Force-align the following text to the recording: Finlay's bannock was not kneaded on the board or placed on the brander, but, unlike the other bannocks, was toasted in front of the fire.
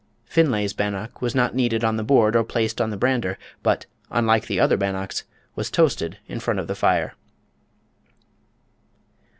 Finlay's 0.25 0.73
bannock 0.73 1.21
was 1.21 1.35
not 1.35 1.53
kneaded 1.53 1.83
on 1.83 1.95
the 1.95 2.03
board 2.03 2.35
or 2.35 2.43
placed 2.43 2.81
on 2.81 2.89
the 2.89 2.97
brander, 2.97 3.37
but, 3.61 3.85
unlike 4.09 4.47
the 4.47 4.59
other 4.59 4.75
bannocks, 4.75 5.25
was 5.53 5.69
toasted 5.69 6.17
in 6.27 6.39
front 6.39 6.59
of 6.59 6.65
the 6.65 6.73
fire. 6.73 7.13